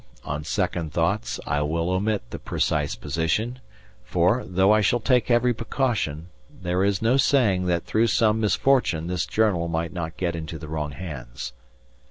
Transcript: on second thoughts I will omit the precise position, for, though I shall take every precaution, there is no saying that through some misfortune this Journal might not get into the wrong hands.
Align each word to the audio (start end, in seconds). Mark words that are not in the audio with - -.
on 0.23 0.43
second 0.43 0.91
thoughts 0.91 1.39
I 1.45 1.61
will 1.61 1.91
omit 1.91 2.31
the 2.31 2.39
precise 2.39 2.95
position, 2.95 3.59
for, 4.03 4.43
though 4.47 4.71
I 4.71 4.81
shall 4.81 4.99
take 4.99 5.29
every 5.29 5.53
precaution, 5.53 6.29
there 6.51 6.83
is 6.83 7.03
no 7.03 7.17
saying 7.17 7.67
that 7.67 7.85
through 7.85 8.07
some 8.07 8.39
misfortune 8.39 9.05
this 9.05 9.27
Journal 9.27 9.67
might 9.67 9.93
not 9.93 10.17
get 10.17 10.35
into 10.35 10.57
the 10.57 10.67
wrong 10.67 10.89
hands. 10.93 11.53